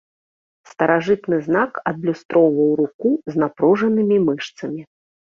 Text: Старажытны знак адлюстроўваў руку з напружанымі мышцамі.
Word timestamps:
Старажытны 0.69 1.37
знак 1.47 1.73
адлюстроўваў 1.91 2.71
руку 2.79 3.11
з 3.33 3.43
напружанымі 3.43 4.17
мышцамі. 4.29 4.81